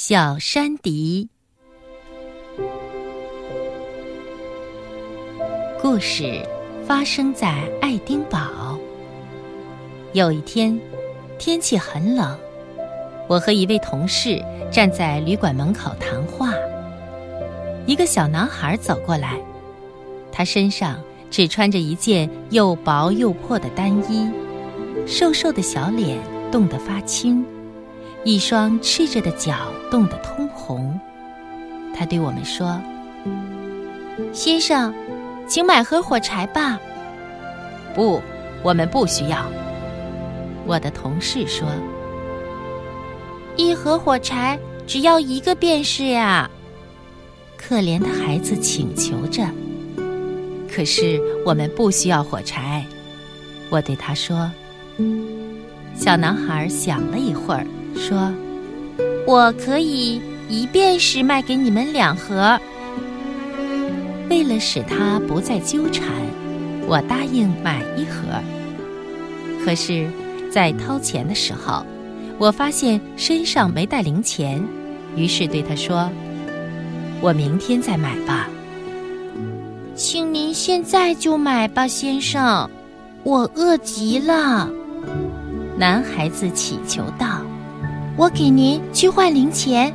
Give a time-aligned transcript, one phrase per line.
[0.00, 1.28] 小山迪
[5.82, 6.40] 故事
[6.86, 8.78] 发生在爱丁堡。
[10.12, 10.80] 有一天，
[11.36, 12.38] 天气很冷，
[13.28, 14.40] 我和一位同事
[14.70, 16.52] 站在旅馆门口谈话。
[17.84, 19.36] 一个小男孩走过来，
[20.30, 24.30] 他身上只穿着一件又薄又破的单衣，
[25.08, 26.16] 瘦瘦的小脸
[26.52, 27.44] 冻得发青。
[28.24, 30.98] 一双赤着的脚冻得通红，
[31.94, 32.78] 他对我们说
[34.34, 34.92] ：“先生，
[35.46, 36.78] 请买盒火柴吧。
[37.94, 38.20] ”“不，
[38.62, 39.46] 我们不需要。”
[40.66, 41.66] 我的同事说
[43.56, 46.50] ：“一盒火柴只要一个便是呀。”
[47.56, 49.42] 可怜的孩子请求着。
[50.70, 52.84] 可是我们不需要火柴，
[53.70, 54.50] 我对他说。
[55.94, 57.66] 小男孩想了一会儿。
[57.94, 58.32] 说
[59.26, 62.58] ：“我可以一便士卖给你们两盒。”
[64.30, 66.06] 为了使他不再纠缠，
[66.86, 68.28] 我答应买一盒。
[69.64, 70.08] 可是，
[70.50, 71.84] 在掏钱的时候，
[72.38, 74.62] 我发现身上没带零钱，
[75.16, 76.10] 于是对他说
[77.20, 78.48] ：“我明天再买吧。”
[79.96, 82.70] 请您现在就买吧，先生，
[83.24, 84.70] 我饿极了。”
[85.76, 87.40] 男孩子乞求道。
[88.18, 89.94] 我给您去换零钱。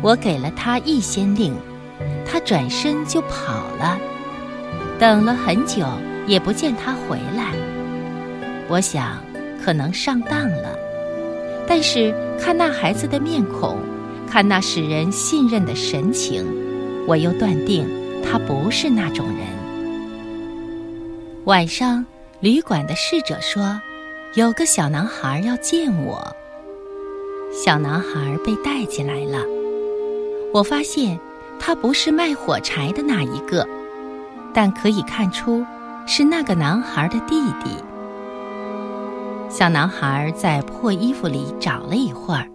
[0.00, 1.52] 我给了他一先令，
[2.24, 3.98] 他转身就跑了。
[4.96, 5.84] 等了很久，
[6.28, 7.52] 也不见他回来。
[8.68, 9.18] 我想，
[9.60, 10.78] 可能上当了。
[11.66, 13.76] 但是看那孩子的面孔，
[14.30, 16.46] 看那使人信任的神情，
[17.08, 17.88] 我又断定
[18.22, 19.38] 他不是那种人。
[21.44, 22.06] 晚上，
[22.38, 23.80] 旅馆的侍者说，
[24.34, 26.24] 有个小男孩要见我。
[27.50, 29.42] 小男孩被带进来了，
[30.52, 31.18] 我发现
[31.58, 33.66] 他不是卖火柴的那一个，
[34.52, 35.64] 但可以看出
[36.06, 37.70] 是那个男孩的弟弟。
[39.48, 42.46] 小男孩在破衣服里找了一会儿，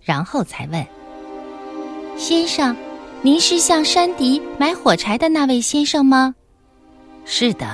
[0.00, 0.86] 然后才问
[2.16, 2.74] ：“先生，
[3.22, 6.34] 您是向山迪买火柴的那位先生吗
[7.26, 7.66] ？”“是的。”“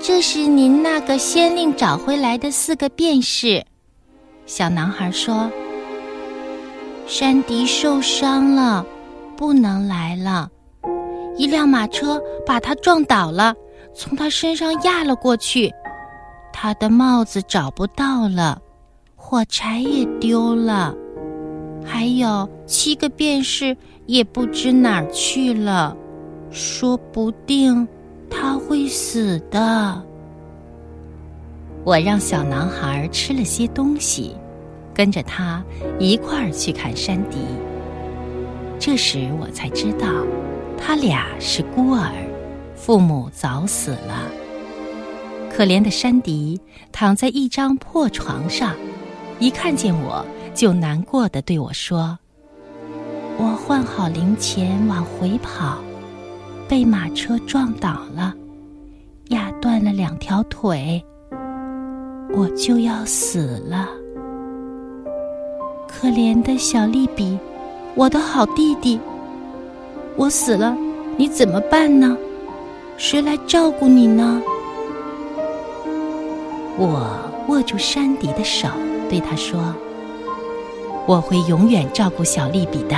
[0.00, 3.64] 这是您那个先令找回来的四个便士。”
[4.50, 5.48] 小男孩说
[7.06, 8.84] ：“山迪受伤了，
[9.36, 10.50] 不能来了。
[11.36, 13.54] 一辆马车把他撞倒了，
[13.94, 15.72] 从他身上压了过去。
[16.52, 18.60] 他的帽子找不到了，
[19.14, 20.92] 火柴也丢了，
[21.84, 25.96] 还有七个便士也不知哪儿去了。
[26.50, 27.86] 说不定
[28.28, 30.04] 他会死的。”
[31.84, 34.36] 我让小男孩吃了些东西，
[34.94, 35.64] 跟着他
[35.98, 37.38] 一块儿去看山迪。
[38.78, 40.06] 这时我才知道，
[40.78, 42.12] 他俩是孤儿，
[42.74, 44.30] 父母早死了。
[45.50, 46.60] 可怜的山迪
[46.92, 48.74] 躺在一张破床上，
[49.38, 50.24] 一看见我
[50.54, 52.18] 就难过的对我说
[53.36, 55.78] ：“我换好零钱往回跑，
[56.68, 58.34] 被马车撞倒了，
[59.28, 61.02] 压断了两条腿。”
[62.32, 63.88] 我就要死了，
[65.88, 67.38] 可怜的小利比，
[67.94, 68.98] 我的好弟弟，
[70.16, 70.76] 我死了，
[71.16, 72.16] 你怎么办呢？
[72.96, 74.40] 谁来照顾你呢？
[76.78, 78.68] 我握住山迪的手，
[79.08, 79.74] 对他说
[81.06, 82.96] ：“我会永远照顾小利比的。”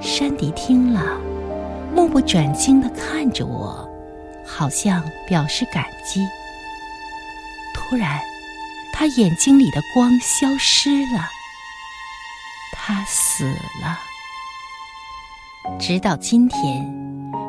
[0.00, 1.02] 山迪听了，
[1.94, 3.86] 目不转睛的看着我，
[4.46, 6.20] 好像表示感激。
[7.90, 8.20] 突然，
[8.92, 11.28] 他眼睛里的光消失了，
[12.72, 13.44] 他死
[13.82, 13.98] 了。
[15.76, 16.88] 直到今天，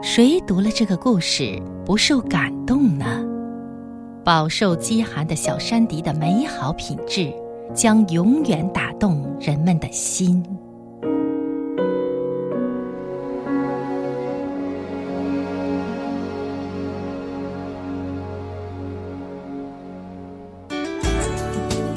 [0.01, 3.23] 谁读了这个故事不受感动呢？
[4.25, 7.31] 饱受饥寒的小山迪的美好品质，
[7.75, 10.43] 将永远打动人们的心。